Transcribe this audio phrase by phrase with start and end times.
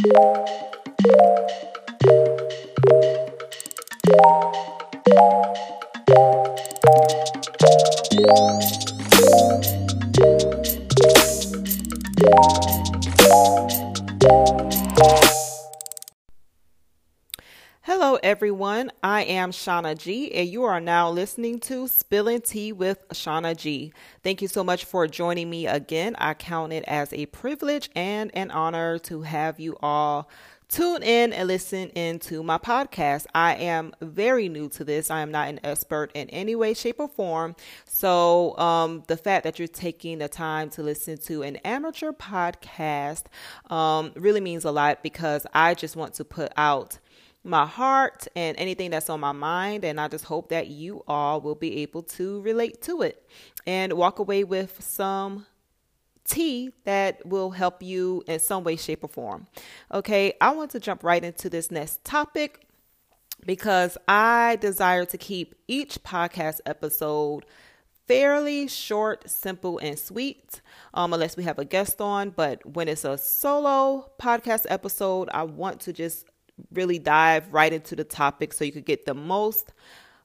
[0.00, 0.38] Hello,
[18.28, 18.92] everyone.
[19.02, 23.90] I am Shauna G, and you are now listening to Spilling Tea with Shauna G.
[24.22, 26.14] Thank you so much for joining me again.
[26.18, 30.28] I count it as a privilege and an honor to have you all
[30.68, 33.24] tune in and listen into my podcast.
[33.34, 35.10] I am very new to this.
[35.10, 37.56] I am not an expert in any way, shape, or form.
[37.86, 43.24] So, um, the fact that you're taking the time to listen to an amateur podcast
[43.70, 46.98] um, really means a lot because I just want to put out
[47.48, 49.84] my heart and anything that's on my mind.
[49.84, 53.26] And I just hope that you all will be able to relate to it
[53.66, 55.46] and walk away with some
[56.24, 59.46] tea that will help you in some way, shape, or form.
[59.92, 62.66] Okay, I want to jump right into this next topic
[63.46, 67.46] because I desire to keep each podcast episode
[68.06, 70.60] fairly short, simple, and sweet,
[70.94, 72.30] um, unless we have a guest on.
[72.30, 76.26] But when it's a solo podcast episode, I want to just
[76.72, 79.72] really dive right into the topic so you could get the most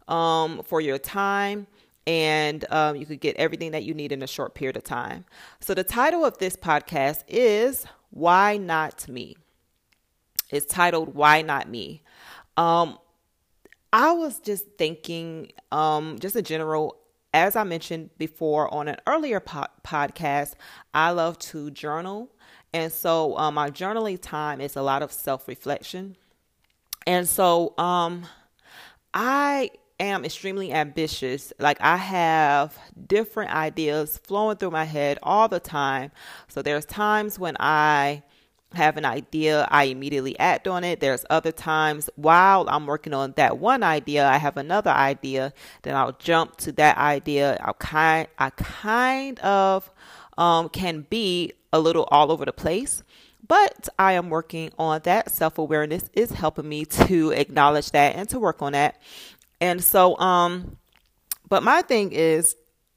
[0.08, 1.68] um, for your time
[2.06, 5.26] and um, you could get everything that you need in a short period of time.
[5.60, 9.38] So, the title of this podcast is Why Not Me?
[10.50, 12.02] It's titled Why Not Me?
[12.58, 12.98] Um,
[13.92, 16.98] I was just thinking, um, just in general,
[17.34, 20.54] as I mentioned before on an earlier po- podcast,
[20.94, 22.30] I love to journal.
[22.74, 26.18] And so, um, my journaling time is a lot of self reflection.
[27.06, 28.26] And so um
[29.14, 31.54] I am extremely ambitious.
[31.60, 36.12] Like I have different ideas flowing through my head all the time.
[36.48, 38.24] So there's times when I
[38.74, 41.00] have an idea, I immediately act on it.
[41.00, 45.96] There's other times while I'm working on that one idea, I have another idea, then
[45.96, 47.58] I'll jump to that idea.
[47.64, 49.92] I'll kind I kind of
[50.38, 53.04] um, can be a little all over the place.
[53.46, 55.32] But I am working on that.
[55.32, 59.02] Self awareness is helping me to acknowledge that and to work on that.
[59.60, 60.78] And so, um,
[61.50, 62.56] but my thing is,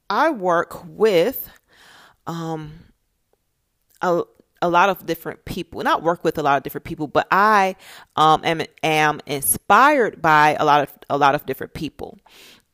[0.09, 1.49] I work with,
[2.27, 2.73] um,
[4.01, 4.23] a,
[4.61, 5.81] a lot of different people.
[5.83, 7.75] Not work with a lot of different people, but I
[8.15, 12.17] um, am am inspired by a lot of a lot of different people.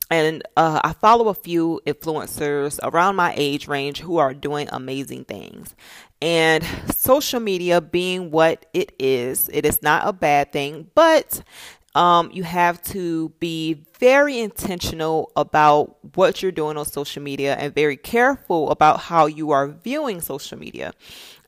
[0.09, 5.25] And uh, I follow a few influencers around my age range who are doing amazing
[5.25, 5.75] things.
[6.23, 6.63] And
[6.95, 11.43] social media being what it is, it is not a bad thing, but
[11.95, 17.75] um, you have to be very intentional about what you're doing on social media and
[17.75, 20.93] very careful about how you are viewing social media.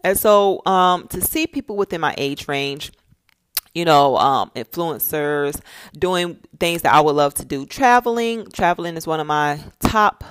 [0.04, 2.92] And so um, to see people within my age range,
[3.74, 5.62] you know, um, influencers
[5.98, 8.52] doing things that I would love to do, traveling.
[8.52, 10.26] Traveling is one of my top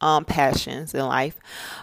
[0.00, 1.36] um, passions in life.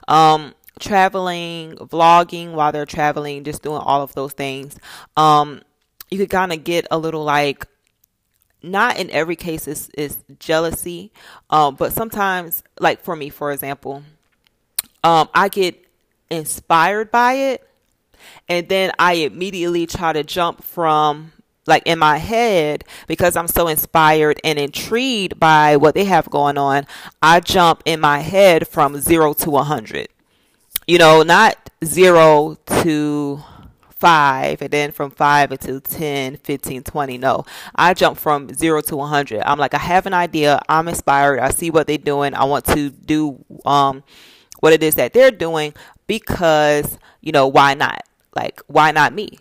[0.08, 4.78] Um, traveling, vlogging while they're traveling, just doing all of those things,
[5.16, 5.62] um,
[6.10, 7.66] you could kind of get a little like,
[8.64, 11.12] not in every case is, is jealousy,
[11.50, 14.04] um, but sometimes, like for me, for example,
[15.04, 15.86] um, I get
[16.30, 17.70] inspired by it,
[18.50, 21.34] and then I immediately try to jump from
[21.68, 26.58] like in my head because I'm so inspired and intrigued by what they have going
[26.58, 26.88] on.
[27.22, 30.08] I jump in my head from zero to a hundred
[30.88, 33.44] you know, not zero to
[33.92, 37.46] five and then from five into 10 15 20 no.
[37.76, 40.62] I jump from zero to 100 i'm like i have an idea.
[40.70, 41.40] I'm inspired.
[41.40, 42.34] I see what they're doing.
[42.36, 44.04] I want to do um
[44.60, 45.74] what it is that they're doing
[46.06, 48.04] because you know why not?
[48.36, 49.40] Like why not me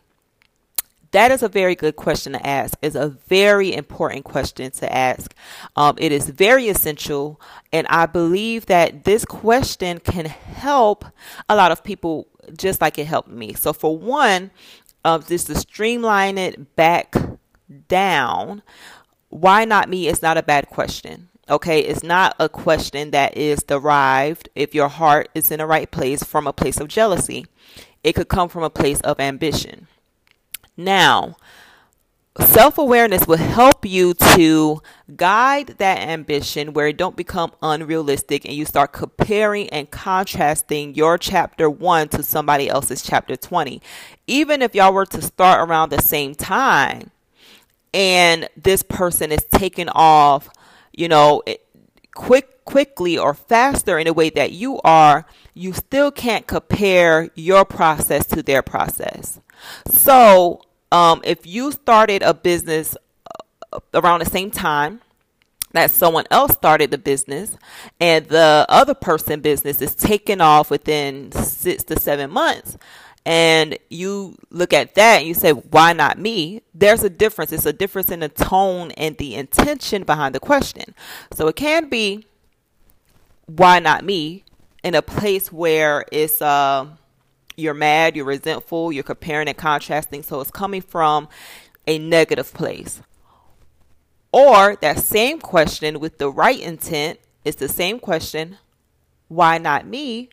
[1.17, 2.77] that is a very good question to ask.
[2.83, 5.35] It's a very important question to ask.
[5.75, 7.41] Um, it is very essential,
[7.73, 11.07] and I believe that this question can help
[11.49, 13.55] a lot of people just like it helped me.
[13.55, 14.51] So, for one,
[15.07, 17.17] um, just to streamline it back
[17.89, 18.63] down,
[19.31, 21.31] why not me is not a bad question.
[21.49, 25.91] Okay, it's not a question that is derived, if your heart is in the right
[25.91, 27.47] place, from a place of jealousy.
[28.05, 29.87] It could come from a place of ambition.
[30.77, 31.37] Now,
[32.39, 34.83] self awareness will help you to
[35.17, 41.17] guide that ambition where it don't become unrealistic and you start comparing and contrasting your
[41.17, 43.81] chapter 1 to somebody else's chapter 20
[44.27, 47.11] even if y'all were to start around the same time
[47.95, 50.51] and this person is taking off
[50.93, 51.43] you know
[52.15, 55.25] quick quickly or faster in a way that you are,
[55.55, 59.41] you still can't compare your process to their process.
[59.89, 60.63] So,
[60.93, 62.97] um, if you started a business
[63.73, 65.01] uh, around the same time
[65.73, 67.57] that someone else started the business
[68.01, 72.79] and the other person business is taken off within six to seven months,
[73.27, 76.63] and you look at that and you say, why not me?
[76.73, 77.51] There's a difference.
[77.53, 80.95] It's a difference in the tone and the intention behind the question.
[81.33, 82.25] So it can be,
[83.47, 84.45] why not me?
[84.85, 86.87] In a place where it's, uh,
[87.57, 90.23] you're mad, you're resentful, you're comparing and contrasting.
[90.23, 91.29] So it's coming from
[91.87, 93.01] a negative place.
[94.33, 98.59] Or that same question with the right intent is the same question,
[99.29, 100.31] why not me?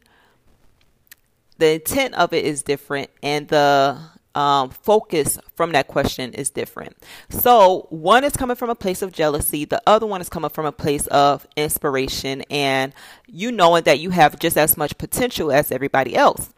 [1.57, 3.97] the intent of it is different and the
[4.35, 6.97] um, focus from that question is different.
[7.29, 10.65] So, one is coming from a place of jealousy, the other one is coming from
[10.65, 12.93] a place of inspiration, and
[13.27, 16.51] you knowing that you have just as much potential as everybody else.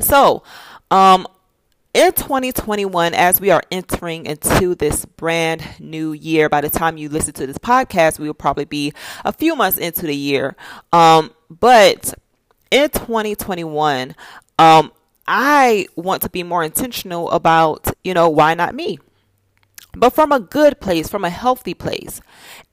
[0.00, 0.42] So,
[0.90, 1.26] um,
[1.94, 7.10] in 2021, as we are entering into this brand new year, by the time you
[7.10, 8.94] listen to this podcast, we will probably be
[9.24, 10.56] a few months into the year.
[10.92, 12.14] Um, but
[12.70, 14.14] in 2021,
[14.58, 14.90] um,
[15.26, 18.98] I want to be more intentional about, you know, why not me?
[19.94, 22.22] But from a good place, from a healthy place,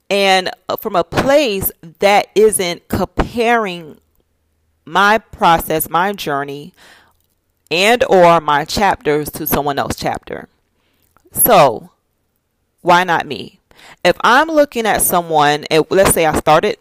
[0.10, 4.00] and uh, from a place that isn't comparing
[4.86, 6.74] my process, my journey,
[7.72, 10.48] and or my chapters to someone else's chapter.
[11.32, 11.92] So,
[12.82, 13.60] why not me?
[14.04, 16.78] If I'm looking at someone, and let's say I started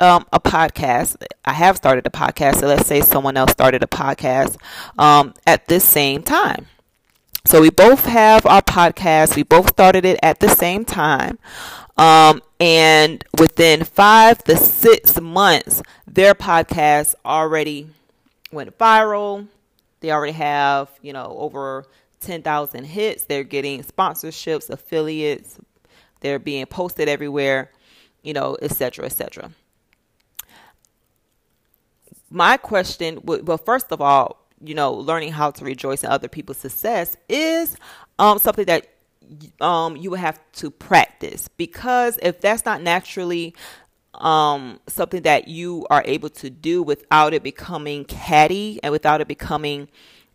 [0.00, 1.22] um, a podcast.
[1.44, 2.60] I have started a podcast.
[2.60, 4.56] So let's say someone else started a podcast
[4.98, 6.66] um, at this same time.
[7.44, 9.36] So we both have our podcast.
[9.36, 11.38] We both started it at the same time.
[11.96, 17.88] Um, and within five to six months, their podcast already
[18.50, 19.48] went viral.
[20.00, 21.86] They already have, you know, over
[22.20, 23.24] 10,000 hits.
[23.24, 25.58] They're getting sponsorships, affiliates.
[26.20, 27.70] They're being posted everywhere,
[28.22, 29.50] you know, etc., etc
[32.30, 36.58] my question well first of all you know learning how to rejoice in other people's
[36.58, 37.76] success is
[38.18, 38.86] um, something that
[39.60, 43.54] um, you have to practice because if that's not naturally
[44.14, 49.28] um, something that you are able to do without it becoming catty and without it
[49.28, 49.88] becoming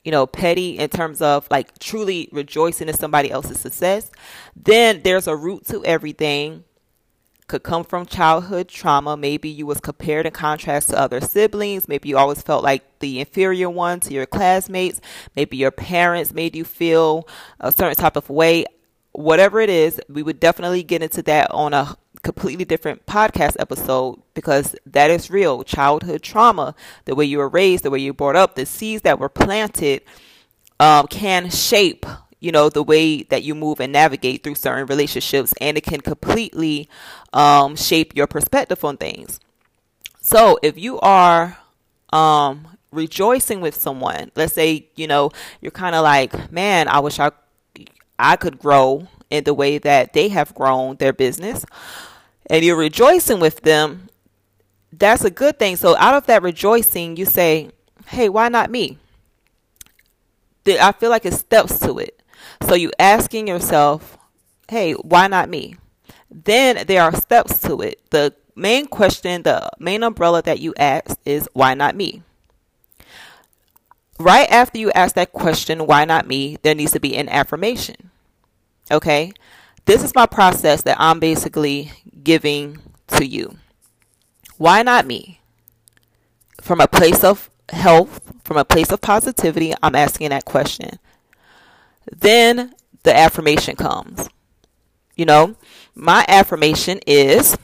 [0.04, 4.12] you know petty in terms of like truly rejoicing in somebody else's success
[4.56, 6.64] then there's a root to everything
[7.48, 9.16] could come from childhood trauma.
[9.16, 11.88] Maybe you was compared in contrast to other siblings.
[11.88, 15.00] Maybe you always felt like the inferior one to your classmates.
[15.36, 17.28] Maybe your parents made you feel
[17.60, 18.66] a certain type of way.
[19.12, 21.96] Whatever it is, we would definitely get into that on a
[22.26, 25.64] completely different podcast episode because that is real.
[25.64, 26.74] Childhood trauma,
[27.06, 29.30] the way you were raised, the way you were brought up, the seeds that were
[29.30, 30.02] planted
[30.80, 32.06] um, can shape
[32.42, 36.02] you know the way that you move and navigate through certain relationships and it can
[36.02, 36.90] completely
[37.34, 39.40] um, shape your perspective on things
[40.20, 41.58] so if you are
[42.12, 45.32] um, rejoicing with someone let's say you know
[45.62, 47.32] you're kind of like man i wish i
[48.20, 51.66] i could grow in the way that they have grown their business
[52.50, 54.10] and you're rejoicing with them
[54.92, 57.70] that's a good thing so out of that rejoicing you say
[58.08, 58.98] hey why not me
[60.68, 62.22] I feel like it steps to it.
[62.68, 64.18] So you asking yourself,
[64.68, 65.76] hey, why not me?
[66.30, 68.02] Then there are steps to it.
[68.10, 72.24] The main question, the main umbrella that you ask is why not me?
[74.18, 78.12] Right after you ask that question, why not me, there needs to be an affirmation.
[78.90, 79.34] Okay?
[79.86, 81.92] This is my process that I'm basically
[82.26, 83.58] giving to you.
[84.58, 85.40] Why not me?
[86.62, 91.00] From a place of health, from a place of positivity, I'm asking that question.
[92.12, 94.30] Then the affirmation comes.
[95.16, 95.56] You know,
[95.94, 97.58] my affirmation is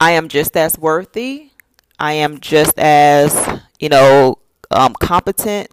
[0.00, 1.50] I am just as worthy.
[1.98, 4.38] I am just as, you know,
[4.70, 5.70] um, competent.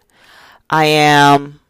[0.68, 1.60] I am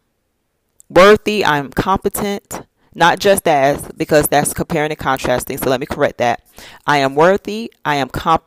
[0.89, 1.45] worthy.
[1.45, 2.63] I'm competent.
[2.97, 5.59] Not just as, because that's comparing and contrasting.
[5.59, 6.41] So let me correct that.
[6.87, 7.71] I am worthy.
[7.85, 8.43] I am comp-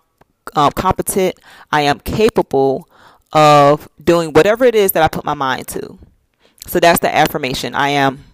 [0.57, 1.39] um, competent.
[1.71, 2.89] I am capable
[3.33, 6.01] of doing whatever it is that I put my mind to.
[6.67, 7.77] So that's the affirmation.
[7.77, 8.25] I am,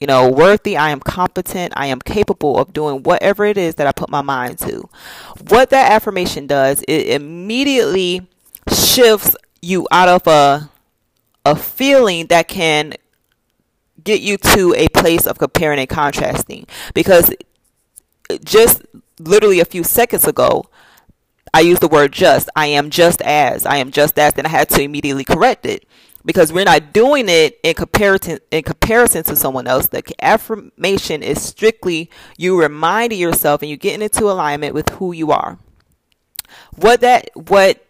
[0.00, 0.78] you know, worthy.
[0.78, 1.74] I am competent.
[1.76, 4.88] I am capable of doing whatever it is that I put my mind to.
[5.48, 8.26] What that affirmation does, it immediately
[8.72, 10.70] shifts you out of a
[11.44, 12.94] a feeling that can
[14.04, 17.30] get you to a place of comparing and contrasting because
[18.30, 18.82] uh, just
[19.18, 20.64] literally a few seconds ago,
[21.52, 22.48] I used the word just.
[22.56, 23.64] I am just as.
[23.64, 24.34] I am just as.
[24.36, 25.86] And I had to immediately correct it
[26.24, 29.86] because we're not doing it in comparison in comparison to someone else.
[29.88, 35.30] The affirmation is strictly you reminding yourself and you getting into alignment with who you
[35.30, 35.58] are.
[36.76, 37.84] What that what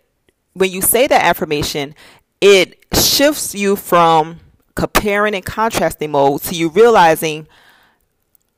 [0.52, 1.94] when you say that affirmation,
[2.40, 4.40] it shifts you from
[4.74, 7.46] comparing and contrasting mode to you realizing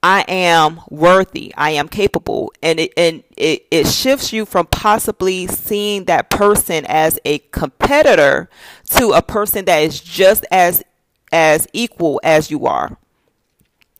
[0.03, 1.53] I am worthy.
[1.57, 2.53] I am capable.
[2.63, 8.49] And it and it, it shifts you from possibly seeing that person as a competitor
[8.91, 10.85] to a person that is just as
[11.33, 12.97] as equal as you are.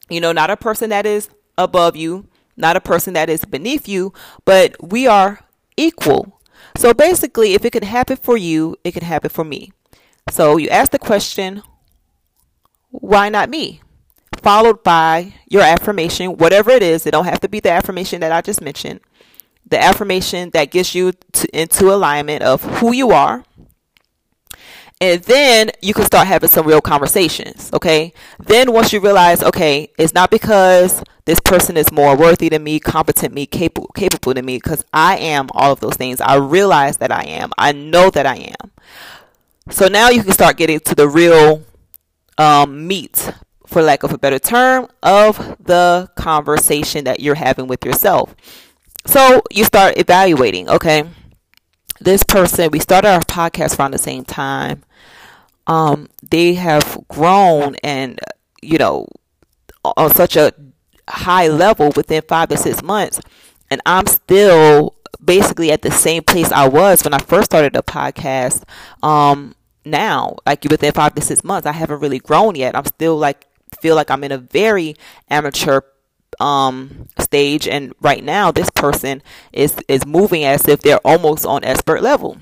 [0.09, 3.89] You know, not a person that is above you, not a person that is beneath
[3.89, 4.13] you,
[4.45, 5.41] but we are
[5.77, 6.41] equal.
[6.77, 9.73] So basically, if it can happen for you, it can happen for me.
[10.31, 11.63] So you ask the question,
[12.91, 13.81] why not me?
[14.47, 17.05] followed by your affirmation, whatever it is.
[17.05, 19.01] It don't have to be the affirmation that I just mentioned.
[19.69, 23.45] The affirmation that gets you to, into alignment of who you are.
[25.01, 28.15] And then you can start having some real conversations, okay?
[28.39, 32.79] Then once you realize, okay, it's not because this person is more worthy than me,
[32.79, 36.21] competent me, capable capable than me because I am all of those things.
[36.21, 37.51] I realize that I am.
[37.59, 38.71] I know that I am.
[39.71, 41.66] So now you can start getting to the real
[42.39, 43.33] um, meat
[43.67, 48.35] for lack of a better term, of the conversation that you're having with yourself.
[49.07, 51.05] So you start evaluating, okay,
[52.01, 54.85] this person, we started our podcast around the same time.
[55.67, 58.21] Um, they have grown and,
[58.63, 59.09] you know,
[59.85, 60.53] on such a
[61.09, 63.21] high level within five to six months.
[63.69, 67.83] And I'm still basically at the same place I was when I first started the
[67.83, 68.63] podcast.
[69.03, 69.56] Um,
[69.87, 72.77] now, like within five to six months, I haven't really grown yet.
[72.77, 73.47] I'm still like
[73.81, 74.97] feel like I'm in a very
[75.31, 75.81] amateur
[76.39, 81.65] um stage and right now this person is is moving as if they're almost on
[81.65, 82.37] expert level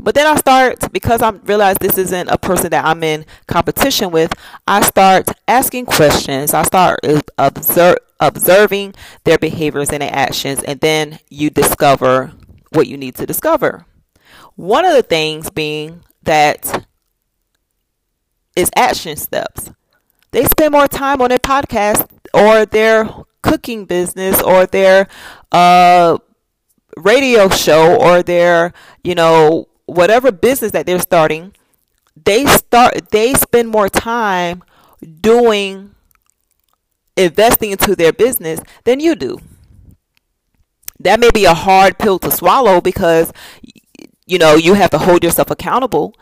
[0.00, 4.10] but then I start because I realize this isn't a person that I'm in competition
[4.10, 4.32] with.
[4.66, 6.54] I start asking questions.
[6.54, 7.00] I start
[7.38, 12.32] observe, observing their behaviors and their actions, and then you discover
[12.70, 13.86] what you need to discover.
[14.56, 16.86] One of the things being that
[18.54, 19.70] is action steps
[20.32, 23.08] they spend more time on their podcast or their
[23.42, 25.06] cooking business or their
[25.52, 26.16] uh,
[26.96, 28.72] radio show or their,
[29.04, 31.54] you know, whatever business that they're starting.
[32.24, 34.62] They start they spend more time
[35.20, 35.94] doing
[37.16, 39.38] investing into their business than you do.
[41.00, 43.32] That may be a hard pill to swallow because
[44.26, 46.14] you know, you have to hold yourself accountable,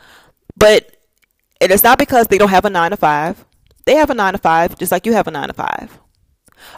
[0.57, 0.97] but
[1.61, 3.45] it is not because they don't have a 9 to 5
[3.85, 5.99] they have a nine to five, just like you have a nine to five.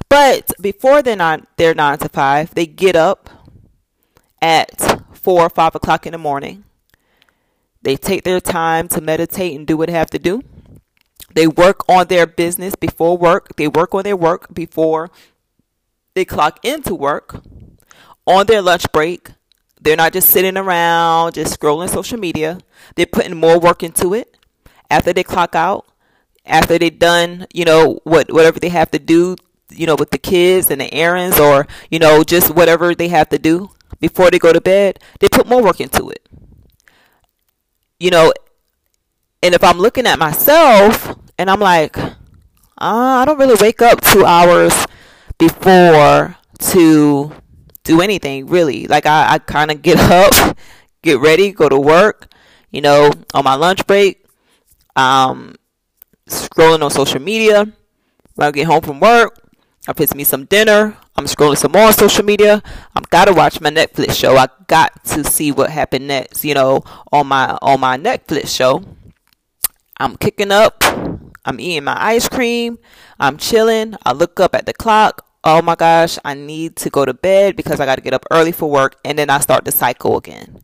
[0.09, 3.29] But before they're not their nine to five, they get up
[4.41, 6.64] at four or five o'clock in the morning.
[7.83, 10.43] They take their time to meditate and do what they have to do.
[11.35, 13.57] They work on their business before work.
[13.57, 15.11] They work on their work before
[16.14, 17.43] they clock into work.
[18.25, 19.31] On their lunch break,
[19.83, 22.59] they're not just sitting around, just scrolling social media.
[22.95, 24.37] They're putting more work into it.
[24.91, 25.87] After they clock out,
[26.47, 29.37] after they've done, you know, what whatever they have to do,
[29.71, 33.29] you know, with the kids and the errands or, you know, just whatever they have
[33.31, 33.71] to do
[34.01, 36.29] before they go to bed, they put more work into it.
[37.99, 38.33] You know,
[39.43, 42.12] and if I'm looking at myself and I'm like, uh,
[42.79, 44.87] I don't really wake up two hours
[45.39, 46.37] before
[46.73, 47.33] to
[47.85, 48.87] do anything really.
[48.87, 50.57] Like I, I kind of get up,
[51.03, 52.33] get ready, go to work,
[52.71, 54.25] you know, on my lunch break.
[54.95, 55.57] Um,
[56.29, 57.67] scrolling on social media.
[58.35, 59.39] When I get home from work,
[59.87, 60.97] I fix me some dinner.
[61.17, 62.62] I'm scrolling some more on social media.
[62.97, 64.37] I've got to watch my Netflix show.
[64.37, 68.85] I got to see what happened next, you know, on my on my Netflix show.
[69.99, 70.83] I'm kicking up.
[71.45, 72.79] I'm eating my ice cream.
[73.19, 73.95] I'm chilling.
[74.05, 75.27] I look up at the clock.
[75.45, 78.25] Oh my gosh, I need to go to bed because I got to get up
[78.31, 80.63] early for work and then I start the cycle again.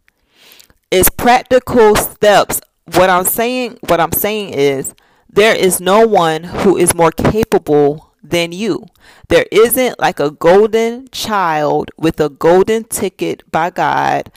[0.90, 2.60] It's practical steps.
[2.94, 4.94] What I'm saying, what I'm saying is
[5.28, 8.86] there is no one who is more capable than you.
[9.28, 14.30] There isn't like a golden child with a golden ticket by God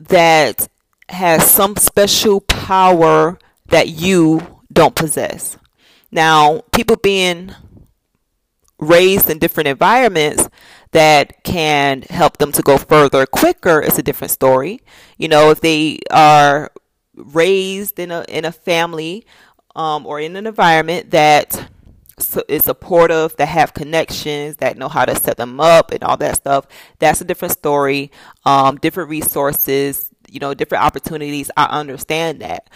[0.00, 0.68] that
[1.08, 5.56] has some special power that you don't possess.
[6.10, 7.54] Now, people being
[8.88, 10.48] raised in different environments
[10.92, 14.80] that can help them to go further quicker is a different story.
[15.18, 16.70] You know, if they are
[17.16, 19.26] raised in a in a family
[19.74, 21.70] um, or in an environment that
[22.48, 26.36] is supportive, that have connections, that know how to set them up and all that
[26.36, 26.66] stuff.
[26.98, 28.10] That's a different story.
[28.44, 31.50] Um, different resources, you know, different opportunities.
[31.56, 32.70] I understand that.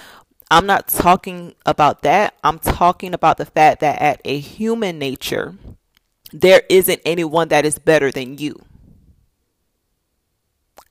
[0.51, 2.35] I'm not talking about that.
[2.43, 5.55] I'm talking about the fact that at a human nature,
[6.33, 8.61] there isn't anyone that is better than you.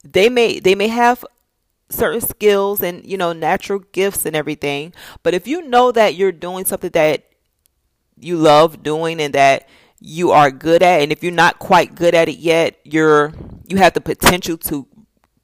[0.03, 1.25] They may they may have
[1.89, 6.32] certain skills and you know natural gifts and everything, but if you know that you're
[6.32, 7.25] doing something that
[8.20, 9.67] you love doing and that
[10.00, 13.34] you are good at and if you're not quite good at it yet, you're
[13.67, 14.88] you have the potential to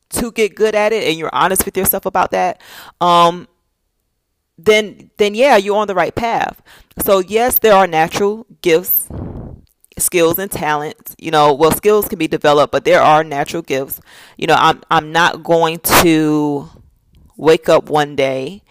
[0.10, 2.62] to get good at it and you're honest with yourself about that.
[3.02, 3.48] Um
[4.58, 6.62] then then yeah, you're on the right path.
[7.00, 9.08] So yes, there are natural gifts,
[9.98, 11.16] skills and talents.
[11.20, 14.02] You know, well skills can be developed, but there are natural gifts.
[14.38, 16.70] You know, I'm I'm not going to
[17.38, 18.64] wake up one day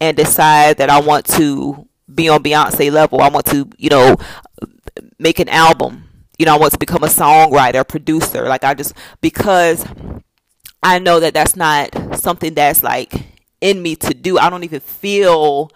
[0.00, 3.20] and decide that I want to be on Beyonce level.
[3.20, 4.16] I want to, you know,
[5.18, 6.04] make an album.
[6.38, 8.46] You know, I want to become a songwriter, producer.
[8.46, 9.84] Like I just because
[10.82, 13.12] I know that that's not something that's like
[13.60, 14.38] in me to do.
[14.38, 15.70] I don't even feel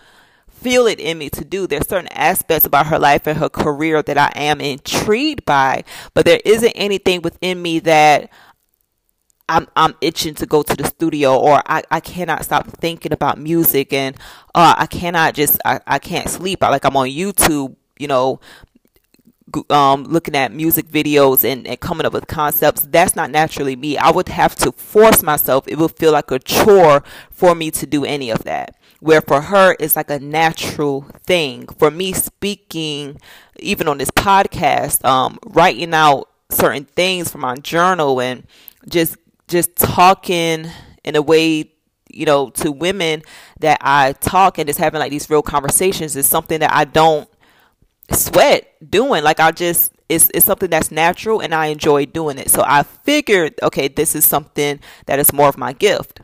[0.62, 1.66] feel it in me to do.
[1.66, 6.25] There's certain aspects about her life and her career that I am intrigued by, but
[6.25, 8.31] there isn't anything within me that
[9.49, 13.38] I'm I'm itching to go to the studio or I, I cannot stop thinking about
[13.38, 14.16] music and
[14.54, 16.62] uh, I cannot just I, I can't sleep.
[16.62, 18.40] I like I'm on YouTube, you know,
[19.69, 22.83] um, looking at music videos and, and coming up with concepts.
[22.83, 23.99] That's not naturally me.
[23.99, 25.66] I would have to force myself.
[25.69, 28.76] It would feel like a chore for me to do any of that.
[29.02, 31.66] Where for her, it's like a natural thing.
[31.66, 33.21] For me, speaking,
[33.59, 38.47] even on this podcast, um, writing out certain things from my journal and
[38.88, 39.16] just
[39.49, 40.66] just talking
[41.02, 41.73] in a way
[42.11, 43.23] you know to women
[43.59, 47.28] that I talk and just having like these real conversations is something that I don't
[48.12, 49.25] sweat doing.
[49.25, 52.50] Like I just it's it's something that's natural and I enjoy doing it.
[52.50, 56.21] So I figured, okay, this is something that is more of my gift.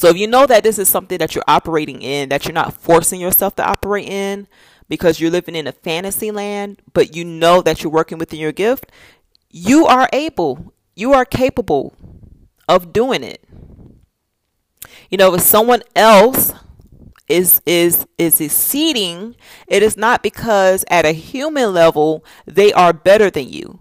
[0.00, 2.72] So if you know that this is something that you're operating in, that you're not
[2.72, 4.48] forcing yourself to operate in
[4.88, 8.50] because you're living in a fantasy land, but you know that you're working within your
[8.50, 8.90] gift,
[9.50, 11.92] you are able, you are capable
[12.66, 13.44] of doing it.
[15.10, 16.54] You know, if someone else
[17.28, 23.28] is is is exceeding, it is not because at a human level they are better
[23.28, 23.80] than you.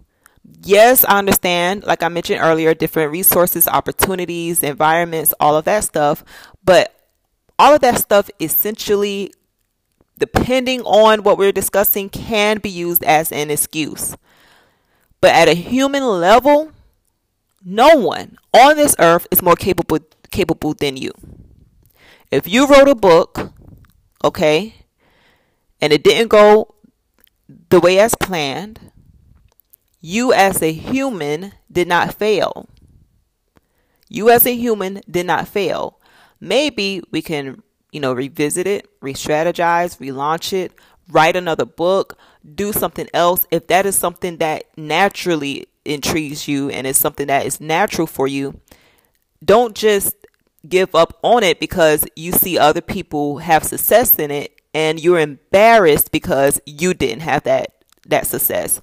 [0.61, 6.23] Yes, I understand, like I mentioned earlier, different resources, opportunities, environments, all of that stuff,
[6.63, 6.93] but
[7.57, 9.33] all of that stuff essentially
[10.17, 14.15] depending on what we're discussing can be used as an excuse.
[15.21, 16.71] But at a human level,
[17.63, 19.99] no one on this earth is more capable
[20.31, 21.11] capable than you.
[22.31, 23.51] If you wrote a book,
[24.23, 24.75] okay,
[25.81, 26.75] and it didn't go
[27.69, 28.91] the way as planned,
[30.01, 32.69] you as a human did not fail.
[34.07, 35.99] You as a human did not fail.
[36.39, 40.71] Maybe we can, you know, revisit it, re strategize, relaunch it,
[41.09, 42.17] write another book,
[42.55, 43.45] do something else.
[43.51, 48.27] If that is something that naturally intrigues you and is something that is natural for
[48.27, 48.59] you,
[49.43, 50.15] don't just
[50.67, 55.19] give up on it because you see other people have success in it and you're
[55.19, 57.75] embarrassed because you didn't have that
[58.07, 58.81] that success.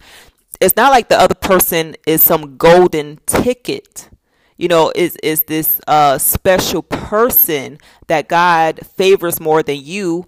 [0.61, 4.09] It's not like the other person is some golden ticket.
[4.57, 10.25] You know, is is this uh special person that God favors more than you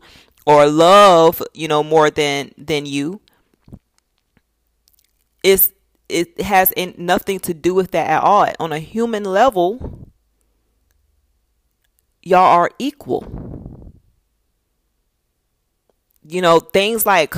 [0.47, 3.21] or love, you know, more than than you?
[5.43, 5.73] It's
[6.09, 8.49] it has in, nothing to do with that at all.
[8.61, 10.11] On a human level,
[12.23, 13.93] y'all are equal.
[16.23, 17.35] You know, things like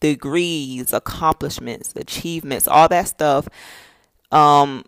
[0.00, 3.48] degrees, accomplishments, achievements, all that stuff
[4.32, 4.84] um,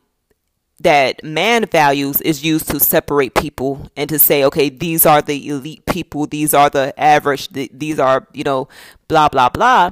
[0.81, 5.49] that man values is used to separate people and to say, okay, these are the
[5.49, 8.69] elite people, these are the average, these are, you know,
[9.09, 9.91] blah, blah, blah.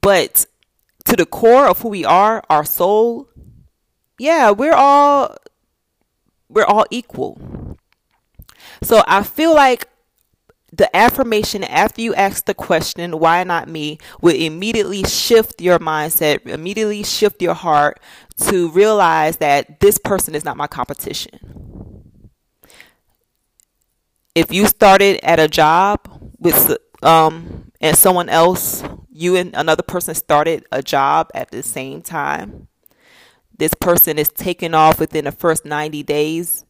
[0.00, 0.46] But
[1.06, 3.28] to the core of who we are, our soul,
[4.18, 5.36] yeah, we're all
[6.48, 7.78] we're all equal.
[8.82, 9.88] So I feel like
[10.72, 16.46] the affirmation after you ask the question, why not me, will immediately shift your mindset,
[16.46, 18.00] immediately shift your heart
[18.38, 21.38] to realize that this person is not my competition.
[24.34, 26.00] If you started at a job
[26.38, 28.84] with um and someone else
[29.20, 32.68] you and another person started a job at the same time.
[33.56, 36.64] This person is taken off within the first 90 days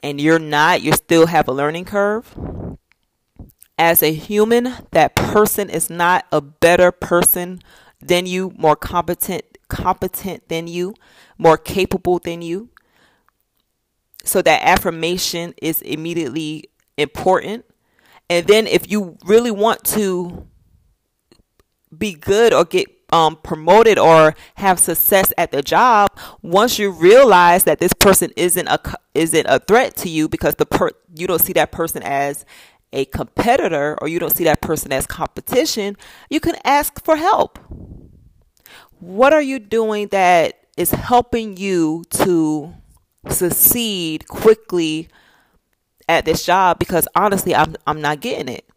[0.00, 2.32] and you're not, you still have a learning curve.
[3.78, 7.60] As a human, that person is not a better person
[8.00, 10.94] than you, more competent competent than you,
[11.36, 12.70] more capable than you.
[14.24, 16.64] So that affirmation is immediately
[16.96, 17.64] important.
[18.30, 20.46] And then if you really want to
[21.96, 26.10] be good or get um, promoted or have success at the job,
[26.42, 28.80] once you realize that this person isn't a
[29.14, 32.44] isn't a threat to you because the per you don't see that person as
[32.92, 35.96] a competitor or you don't see that person as competition,
[36.30, 37.58] you can ask for help.
[39.00, 42.74] What are you doing that is helping you to
[43.28, 45.08] succeed quickly
[46.08, 46.78] at this job?
[46.78, 48.68] Because honestly, I'm I'm not getting it.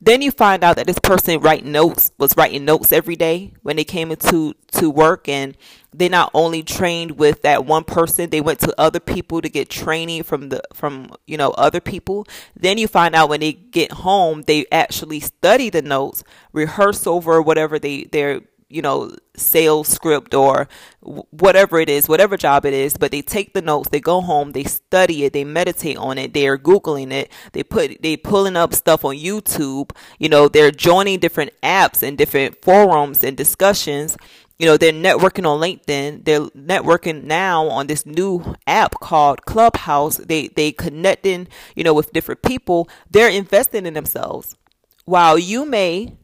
[0.00, 3.76] Then you find out that this person writing notes was writing notes every day when
[3.76, 5.56] they came into to work and
[5.92, 9.70] they not only trained with that one person, they went to other people to get
[9.70, 12.26] training from the from you know other people.
[12.54, 17.40] Then you find out when they get home, they actually study the notes, rehearse over
[17.40, 20.68] whatever they they're you know, sales script or
[21.00, 24.52] whatever it is, whatever job it is, but they take the notes, they go home,
[24.52, 28.74] they study it, they meditate on it, they're googling it, they put they pulling up
[28.74, 34.16] stuff on YouTube, you know, they're joining different apps and different forums and discussions.
[34.58, 36.24] You know, they're networking on LinkedIn.
[36.24, 40.16] They're networking now on this new app called Clubhouse.
[40.16, 42.88] They they connecting, you know, with different people.
[43.10, 44.56] They're investing in themselves.
[45.04, 46.16] While you may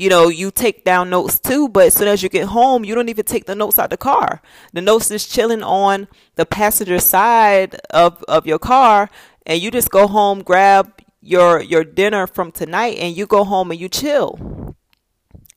[0.00, 2.94] you know, you take down notes too, but as soon as you get home, you
[2.94, 4.40] don't even take the notes out the car.
[4.72, 9.10] The notes is chilling on the passenger side of, of your car,
[9.44, 13.70] and you just go home, grab your your dinner from tonight, and you go home
[13.70, 14.74] and you chill.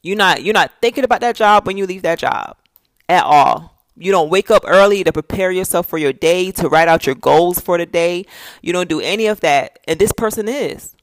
[0.01, 2.57] You're not you're not thinking about that job when you leave that job
[3.07, 3.81] at all.
[3.95, 7.15] You don't wake up early to prepare yourself for your day, to write out your
[7.15, 8.25] goals for the day.
[8.61, 9.79] You don't do any of that.
[9.87, 10.97] And this person is.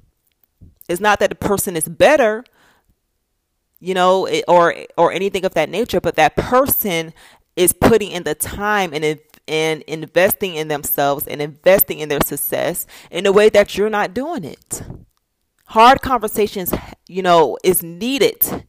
[0.91, 2.45] It's not that the person is better
[3.81, 7.13] you know, or or anything of that nature, but that person
[7.57, 12.87] is putting in the time and and investing in themselves and investing in their success
[13.11, 14.83] in a way that you're not doing it.
[15.67, 16.73] Hard conversations,
[17.09, 18.67] you know, is needed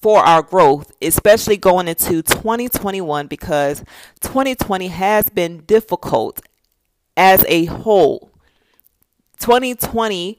[0.00, 3.84] for our growth, especially going into 2021 because
[4.20, 6.40] 2020 has been difficult
[7.16, 8.30] as a whole.
[9.40, 10.38] 2020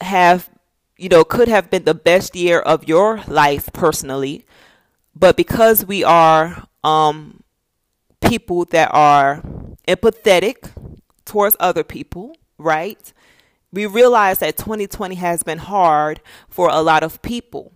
[0.00, 0.50] have
[0.96, 4.46] you know, could have been the best year of your life personally,
[5.14, 7.42] but because we are um,
[8.20, 9.42] people that are
[9.88, 10.70] empathetic
[11.24, 13.12] towards other people, right?
[13.72, 17.72] We realize that 2020 has been hard for a lot of people.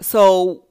[0.00, 0.64] So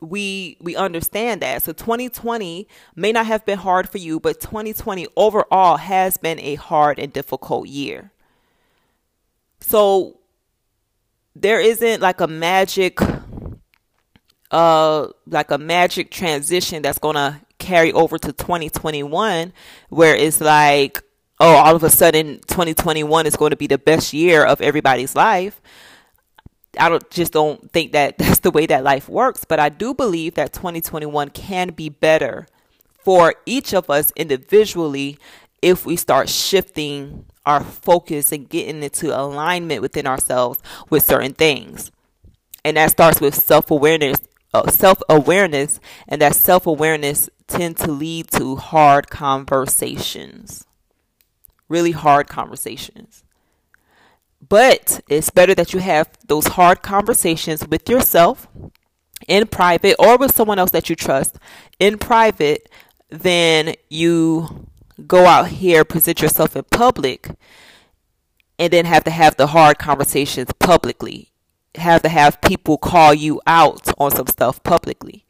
[0.00, 1.62] we we understand that.
[1.62, 6.54] So 2020 may not have been hard for you, but 2020 overall has been a
[6.54, 8.12] hard and difficult year.
[9.60, 10.18] So
[11.34, 12.98] there isn't like a magic
[14.50, 19.52] uh like a magic transition that's to carry over to 2021
[19.90, 21.02] where it's like
[21.38, 25.14] oh all of a sudden 2021 is going to be the best year of everybody's
[25.14, 25.60] life.
[26.78, 29.94] I don't just don't think that that's the way that life works, but I do
[29.94, 32.46] believe that 2021 can be better
[33.04, 35.18] for each of us individually
[35.60, 41.90] if we start shifting our focus and getting into alignment within ourselves with certain things.
[42.64, 44.18] And that starts with self awareness,
[44.52, 50.64] uh, self awareness, and that self awareness tend to lead to hard conversations,
[51.68, 53.24] really hard conversations.
[54.46, 58.46] But it's better that you have those hard conversations with yourself
[59.26, 61.38] in private or with someone else that you trust
[61.80, 62.70] in private
[63.10, 64.67] than you
[65.06, 67.30] go out here, present yourself in public,
[68.58, 71.32] and then have to have the hard conversations publicly.
[71.74, 75.24] Have to have people call you out on some stuff publicly.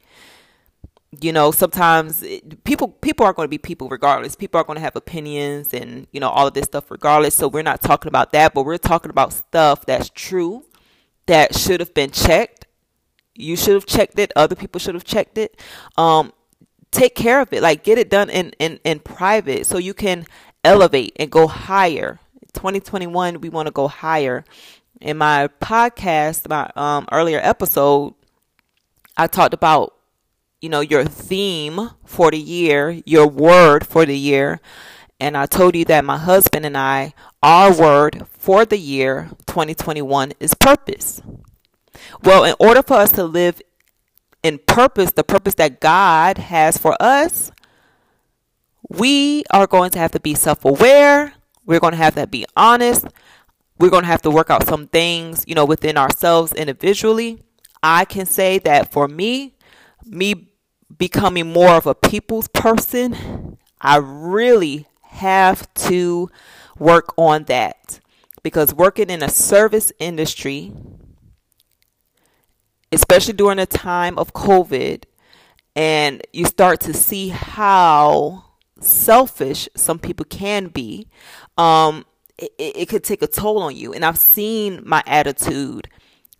[1.21, 2.23] You know, sometimes
[2.63, 4.35] people people are going to be people regardless.
[4.35, 7.35] People are going to have opinions and you know all of this stuff regardless.
[7.35, 10.65] So we're not talking about that, but we're talking about stuff that's true
[11.25, 12.65] that should have been checked.
[13.35, 14.31] You should have checked it.
[14.35, 15.59] Other people should have checked it.
[15.97, 16.33] Um,
[16.91, 20.25] take care of it like get it done in in, in private so you can
[20.63, 22.19] elevate and go higher.
[22.53, 24.43] 2021 we want to go higher.
[25.01, 28.13] In my podcast my um, earlier episode
[29.15, 29.95] i talked about
[30.61, 34.59] you know your theme for the year your word for the year
[35.21, 40.33] and i told you that my husband and i our word for the year 2021
[40.39, 41.21] is purpose.
[42.23, 43.61] Well in order for us to live
[44.43, 47.51] in purpose, the purpose that God has for us,
[48.87, 51.33] we are going to have to be self aware.
[51.65, 53.07] We're going to have to be honest.
[53.77, 57.43] We're going to have to work out some things, you know, within ourselves individually.
[57.81, 59.55] I can say that for me,
[60.05, 60.51] me
[60.97, 66.29] becoming more of a people's person, I really have to
[66.77, 67.99] work on that
[68.43, 70.73] because working in a service industry,
[72.91, 75.03] especially during a time of COVID,
[75.75, 78.45] and you start to see how
[78.79, 81.07] selfish some people can be,
[81.57, 82.05] um,
[82.37, 83.93] it, it could take a toll on you.
[83.93, 85.87] And I've seen my attitude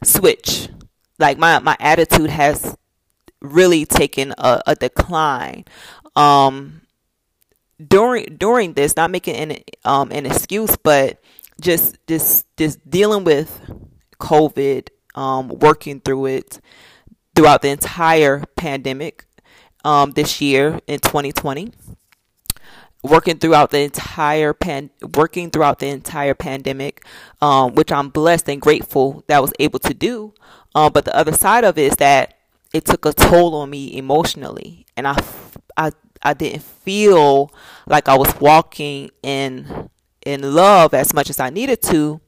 [0.03, 0.69] switch.
[1.17, 2.77] Like my, my attitude has
[3.41, 5.65] really taken a, a decline.
[6.15, 6.81] Um,
[7.85, 11.21] during during this, not making an um an excuse, but
[11.61, 13.61] just just just dealing with
[14.19, 16.59] COVID, um, working through it
[17.35, 19.25] throughout the entire pandemic
[19.85, 21.71] um, this year in 2020
[23.03, 27.05] working throughout the entire pan working throughout the entire pandemic
[27.41, 30.33] um, which i'm blessed and grateful that i was able to do.
[30.75, 32.35] Um, but the other side of it is that
[32.73, 35.17] it took a toll on me emotionally and i
[35.77, 35.91] i,
[36.21, 37.51] I didn't feel
[37.87, 39.89] like i was walking in
[40.25, 42.19] in love as much as i needed to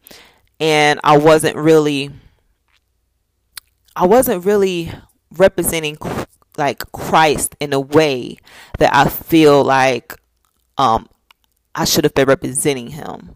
[0.60, 2.10] and i wasn't really
[3.96, 4.92] i wasn't really
[5.32, 5.98] representing
[6.58, 8.38] like Christ in a way
[8.78, 10.20] that I feel like
[10.78, 11.08] um,
[11.74, 13.36] I should have been representing him.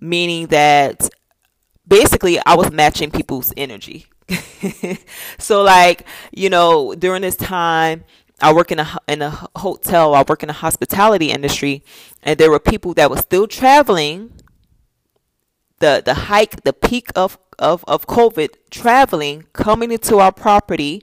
[0.00, 1.08] Meaning that
[1.86, 4.06] basically I was matching people's energy.
[5.38, 8.04] so like, you know, during this time
[8.40, 11.82] I work in a in a hotel, I work in the hospitality industry
[12.22, 14.32] and there were people that were still traveling
[15.78, 21.02] the the hike, the peak of of, of COVID traveling, coming into our property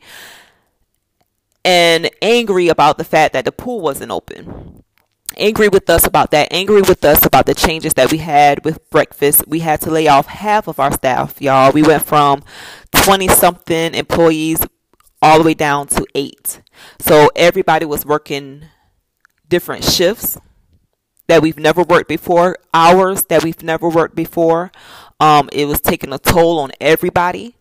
[1.63, 4.83] and angry about the fact that the pool wasn't open.
[5.37, 8.89] Angry with us about that, angry with us about the changes that we had with
[8.89, 9.47] breakfast.
[9.47, 11.71] We had to lay off half of our staff, y'all.
[11.71, 12.43] We went from
[12.91, 14.59] 20 something employees
[15.21, 16.61] all the way down to eight.
[16.99, 18.65] So everybody was working
[19.47, 20.37] different shifts
[21.31, 24.69] that we've never worked before, hours that we've never worked before.
[25.21, 27.55] Um, it was taking a toll on everybody.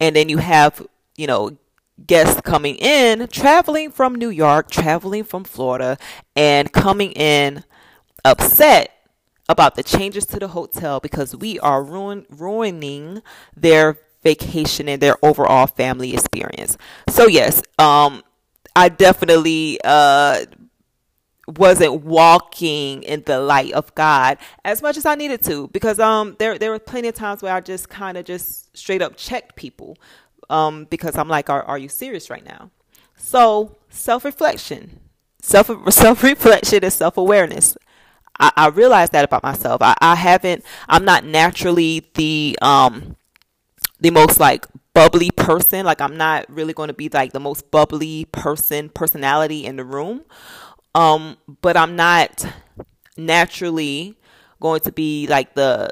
[0.00, 0.84] And then you have,
[1.16, 1.56] you know,
[2.04, 5.98] guests coming in, traveling from New York, traveling from Florida,
[6.34, 7.62] and coming in
[8.24, 8.90] upset
[9.48, 13.22] about the changes to the hotel because we are ruin- ruining
[13.56, 16.76] their vacation and their overall family experience.
[17.08, 18.24] So yes, um,
[18.74, 20.46] I definitely uh,
[21.58, 26.36] wasn't walking in the light of God as much as I needed to because um
[26.38, 29.56] there there were plenty of times where I just kind of just straight up checked
[29.56, 29.96] people
[30.52, 32.70] um, because I'm like, are, are you serious right now?
[33.16, 35.00] So self reflection,
[35.40, 37.76] self self reflection is self awareness.
[38.38, 39.80] I, I realized that about myself.
[39.82, 40.64] I, I haven't.
[40.88, 43.16] I'm not naturally the um
[44.00, 45.86] the most like bubbly person.
[45.86, 49.84] Like I'm not really going to be like the most bubbly person personality in the
[49.84, 50.22] room.
[50.94, 52.46] Um, but I'm not
[53.16, 54.18] naturally
[54.60, 55.90] going to be like the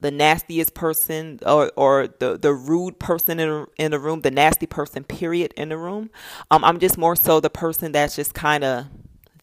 [0.00, 4.66] the nastiest person or, or the, the rude person in, in the room, the nasty
[4.66, 6.10] person, period, in the room.
[6.50, 8.86] Um, I'm just more so the person that's just kind of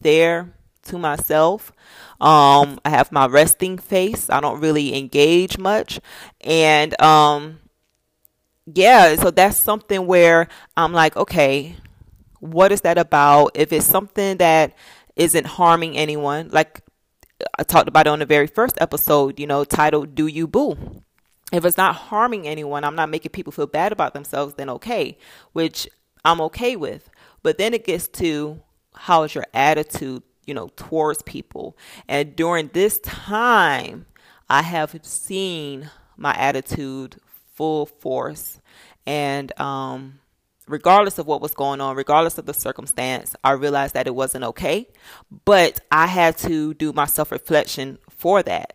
[0.00, 0.52] there
[0.86, 1.72] to myself.
[2.20, 4.28] Um, I have my resting face.
[4.28, 6.00] I don't really engage much.
[6.40, 7.60] And um,
[8.66, 11.76] yeah, so that's something where I'm like, okay,
[12.40, 13.52] what is that about?
[13.54, 14.74] If it's something that
[15.16, 16.80] isn't harming anyone, like
[17.58, 21.02] I talked about on the very first episode, you know, titled Do You Boo?
[21.52, 25.16] If it's not harming anyone, I'm not making people feel bad about themselves, then okay,
[25.52, 25.88] which
[26.24, 27.08] I'm okay with.
[27.42, 28.60] But then it gets to
[28.94, 31.76] how is your attitude, you know, towards people.
[32.06, 34.06] And during this time,
[34.50, 37.16] I have seen my attitude
[37.54, 38.60] full force.
[39.06, 40.20] And um
[40.68, 44.44] regardless of what was going on, regardless of the circumstance, I realized that it wasn't
[44.44, 44.88] okay.
[45.44, 48.74] But I had to do my self reflection for that.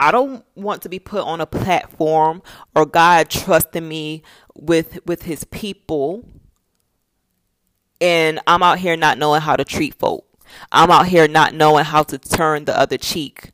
[0.00, 2.42] I don't want to be put on a platform
[2.74, 4.22] or God trusting me
[4.54, 6.28] with with his people
[8.00, 10.26] and I'm out here not knowing how to treat folk.
[10.70, 13.52] I'm out here not knowing how to turn the other cheek.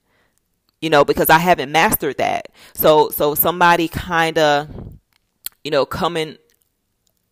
[0.81, 2.49] You know, because I haven't mastered that.
[2.75, 4.69] So so somebody kind of
[5.63, 6.39] you know coming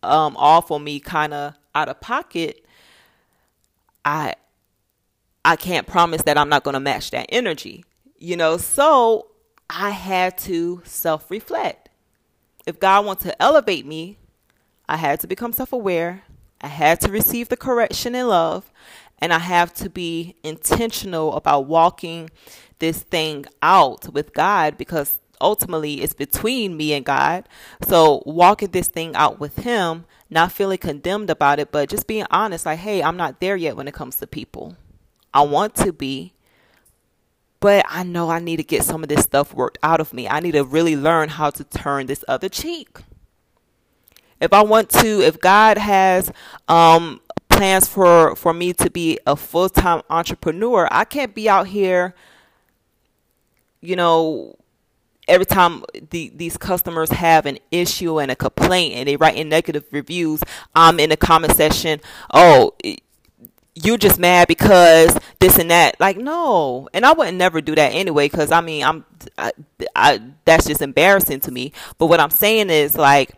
[0.03, 2.65] um, off on me kind of out of pocket,
[4.05, 4.35] I
[5.45, 7.85] I can't promise that I'm not going to match that energy.
[8.17, 9.27] You know, so
[9.69, 11.89] I had to self-reflect.
[12.65, 14.17] If God wants to elevate me,
[14.87, 16.23] I had to become self-aware.
[16.61, 18.71] I had to receive the correction and love,
[19.19, 22.29] And I have to be intentional about walking
[22.79, 27.47] this thing out with God because ultimately it's between me and God.
[27.87, 32.25] So walking this thing out with Him, not feeling condemned about it, but just being
[32.29, 34.75] honest like, hey, I'm not there yet when it comes to people.
[35.33, 36.33] I want to be,
[37.59, 40.27] but I know I need to get some of this stuff worked out of me.
[40.27, 42.99] I need to really learn how to turn this other cheek.
[44.41, 46.31] If I want to, if God has
[46.67, 51.67] um, plans for for me to be a full time entrepreneur, I can't be out
[51.67, 52.15] here,
[53.81, 54.55] you know,
[55.29, 59.47] every time the, these customers have an issue and a complaint and they write in
[59.47, 60.41] negative reviews,
[60.75, 62.01] I'm in the comment section,
[62.33, 62.75] oh,
[63.75, 65.99] you're just mad because this and that.
[65.99, 66.89] Like, no.
[66.93, 69.05] And I wouldn't never do that anyway because, I mean, I'm,
[69.37, 69.51] I,
[69.95, 71.71] I, that's just embarrassing to me.
[71.97, 73.31] But what I'm saying is, like,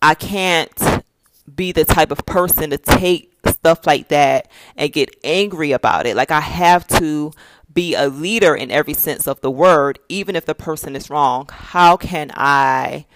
[0.00, 1.04] I can't
[1.52, 6.14] be the type of person to take stuff like that and get angry about it.
[6.14, 7.32] Like, I have to
[7.72, 11.48] be a leader in every sense of the word, even if the person is wrong.
[11.50, 13.06] How can I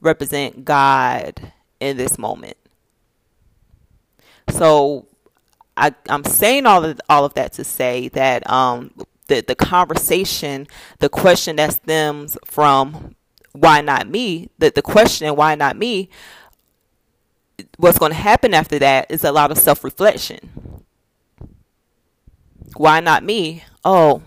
[0.00, 2.56] represent God in this moment?
[4.50, 5.06] So
[5.76, 8.92] I, am saying all of all of that to say that um,
[9.28, 10.66] the the conversation,
[10.98, 13.14] the question that stems from
[13.52, 16.10] why not me, that the question why not me,
[17.76, 20.82] what's going to happen after that is a lot of self reflection.
[22.76, 23.62] Why not me?
[23.84, 24.22] Oh,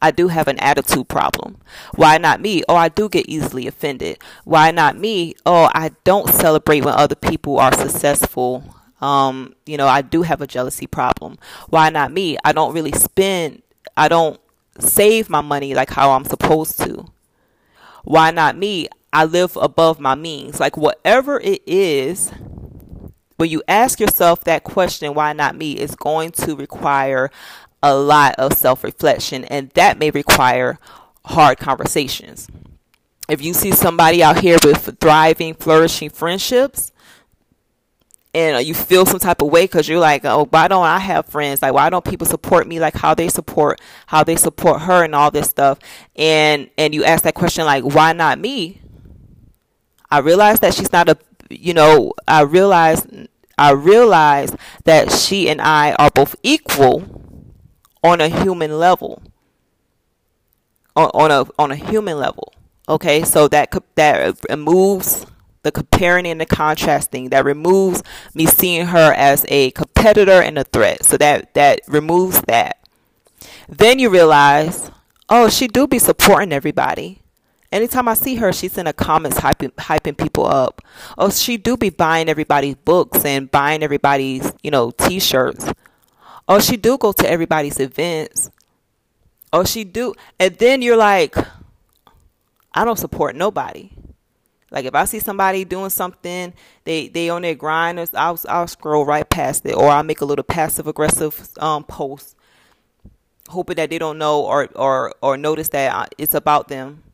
[0.00, 1.58] I do have an attitude problem.
[1.94, 2.62] Why not me?
[2.68, 4.18] Oh, I do get easily offended.
[4.44, 5.34] Why not me?
[5.46, 8.62] Oh, I don't celebrate when other people are successful.
[9.00, 11.38] Um, you know, I do have a jealousy problem.
[11.68, 12.36] Why not me?
[12.44, 13.62] I don't really spend,
[13.96, 14.40] I don't
[14.78, 17.06] save my money like how I'm supposed to.
[18.04, 18.88] Why not me?
[19.12, 20.60] I live above my means.
[20.60, 22.30] Like, whatever it is,
[23.36, 27.30] when you ask yourself that question, why not me, is going to require
[27.86, 30.78] a lot of self reflection, and that may require
[31.24, 32.48] hard conversations.
[33.28, 36.92] If you see somebody out here with thriving, flourishing friendships,
[38.36, 41.26] and you feel some type of way because you're like, oh, why don't I have
[41.26, 41.62] friends?
[41.62, 45.14] Like, why don't people support me like how they support how they support her and
[45.14, 45.78] all this stuff?
[46.14, 48.82] And and you ask that question like, why not me?
[50.10, 51.16] I realize that she's not a,
[51.50, 53.06] you know, I realize
[53.58, 57.25] I realize that she and I are both equal
[58.06, 59.22] on a human level.
[60.94, 62.52] On, on a on a human level.
[62.88, 65.26] Okay, so that that removes
[65.62, 67.30] the comparing and the contrasting.
[67.30, 68.02] That removes
[68.34, 71.04] me seeing her as a competitor and a threat.
[71.04, 72.78] So that that removes that.
[73.68, 74.90] Then you realize,
[75.28, 77.20] oh, she do be supporting everybody.
[77.72, 80.82] Anytime I see her, she's in the comments hyping, hyping people up.
[81.18, 85.72] Oh, she do be buying everybody's books and buying everybody's, you know, t-shirts.
[86.48, 88.50] Oh, she do go to everybody's events.
[89.52, 90.14] Oh, she do.
[90.38, 91.36] And then you're like,
[92.72, 93.90] I don't support nobody.
[94.70, 96.52] Like if I see somebody doing something,
[96.84, 100.24] they they on their grind, I'll I'll scroll right past it, or I'll make a
[100.24, 102.36] little passive aggressive um, post,
[103.48, 107.04] hoping that they don't know or or or notice that uh, it's about them,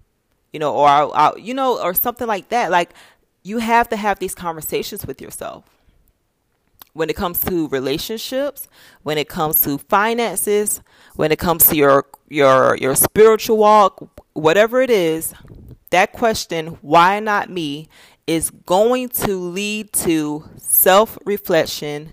[0.52, 2.70] you know, or I'll, I'll, you know, or something like that.
[2.70, 2.94] Like
[3.42, 5.64] you have to have these conversations with yourself
[6.94, 8.68] when it comes to relationships,
[9.02, 10.80] when it comes to finances,
[11.16, 15.34] when it comes to your your your spiritual walk, whatever it is,
[15.90, 17.88] that question, why not me,
[18.26, 22.12] is going to lead to self-reflection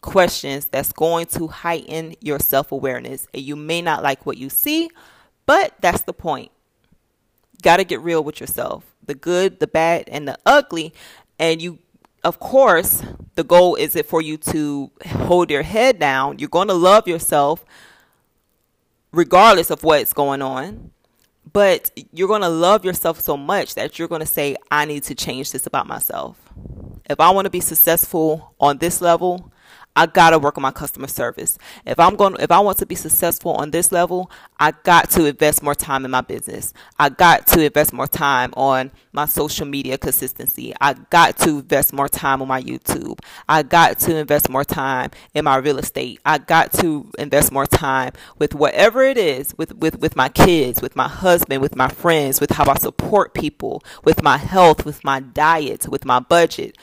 [0.00, 3.26] questions that's going to heighten your self-awareness.
[3.34, 4.90] And you may not like what you see,
[5.44, 6.52] but that's the point.
[7.62, 8.84] Got to get real with yourself.
[9.04, 10.94] The good, the bad, and the ugly,
[11.38, 11.78] and you
[12.24, 13.02] of course,
[13.34, 16.38] the goal is it for you to hold your head down.
[16.38, 17.64] You're going to love yourself
[19.12, 20.90] regardless of what's going on.
[21.50, 25.04] But you're going to love yourself so much that you're going to say, I need
[25.04, 26.36] to change this about myself.
[27.08, 29.50] If I want to be successful on this level,
[29.98, 31.58] I gotta work on my customer service.
[31.84, 34.30] If I'm going, if I want to be successful on this level,
[34.60, 36.72] I got to invest more time in my business.
[37.00, 40.72] I got to invest more time on my social media consistency.
[40.80, 43.18] I got to invest more time on my YouTube.
[43.48, 46.20] I got to invest more time in my real estate.
[46.24, 50.80] I got to invest more time with whatever it is, with with with my kids,
[50.80, 55.02] with my husband, with my friends, with how I support people, with my health, with
[55.02, 56.76] my diet, with my budget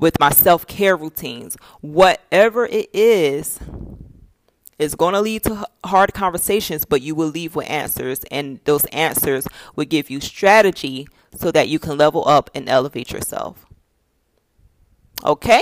[0.00, 3.60] with my self care routines, whatever it is,
[4.78, 8.86] is going to lead to hard conversations, but you will leave with answers, and those
[8.86, 9.46] answers
[9.76, 13.66] will give you strategy so that you can level up and elevate yourself.
[15.24, 15.60] Okay?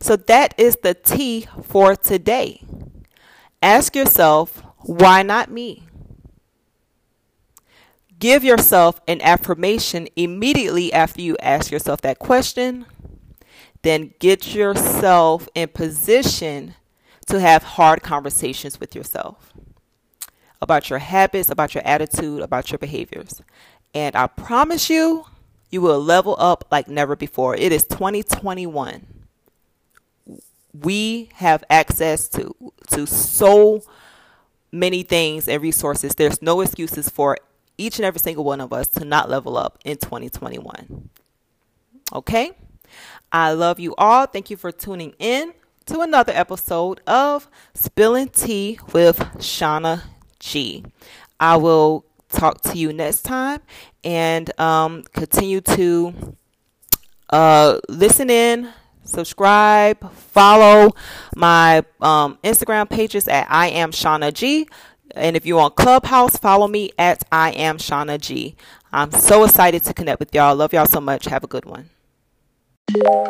[0.00, 2.62] So that is the tea for today.
[3.62, 5.84] Ask yourself, why not me?
[8.18, 12.86] Give yourself an affirmation immediately after you ask yourself that question.
[13.84, 16.74] Then get yourself in position
[17.26, 19.52] to have hard conversations with yourself
[20.62, 23.42] about your habits, about your attitude, about your behaviors.
[23.94, 25.26] And I promise you,
[25.68, 27.56] you will level up like never before.
[27.56, 29.06] It is 2021.
[30.72, 32.56] We have access to
[32.88, 33.82] to so
[34.72, 36.14] many things and resources.
[36.14, 37.36] There's no excuses for
[37.76, 41.10] each and every single one of us to not level up in 2021.
[42.14, 42.52] Okay?
[43.34, 44.26] I love you all.
[44.26, 45.54] Thank you for tuning in
[45.86, 50.04] to another episode of Spilling Tea with Shauna
[50.38, 50.84] G.
[51.40, 53.60] I will talk to you next time
[54.04, 56.36] and um, continue to
[57.30, 58.68] uh, listen in,
[59.02, 60.92] subscribe, follow
[61.34, 64.68] my um, Instagram pages at I am Shauna G.
[65.16, 68.54] And if you're on Clubhouse, follow me at I am Shauna G.
[68.92, 70.54] I'm so excited to connect with y'all.
[70.54, 71.24] Love y'all so much.
[71.24, 71.90] Have a good one.
[72.86, 73.24] Thank